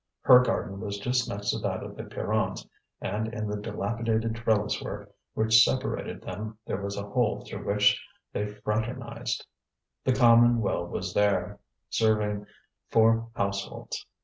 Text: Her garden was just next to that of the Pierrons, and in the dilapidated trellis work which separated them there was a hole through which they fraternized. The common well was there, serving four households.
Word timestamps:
Her 0.21 0.39
garden 0.39 0.79
was 0.79 0.97
just 0.97 1.29
next 1.29 1.51
to 1.51 1.59
that 1.59 1.83
of 1.83 1.95
the 1.95 2.03
Pierrons, 2.03 2.67
and 3.01 3.31
in 3.31 3.47
the 3.47 3.55
dilapidated 3.61 4.35
trellis 4.35 4.81
work 4.81 5.13
which 5.35 5.63
separated 5.63 6.23
them 6.23 6.57
there 6.65 6.81
was 6.81 6.97
a 6.97 7.05
hole 7.07 7.41
through 7.41 7.65
which 7.67 8.03
they 8.33 8.47
fraternized. 8.47 9.45
The 10.03 10.13
common 10.13 10.59
well 10.59 10.87
was 10.87 11.13
there, 11.13 11.59
serving 11.91 12.47
four 12.89 13.29
households. 13.35 14.07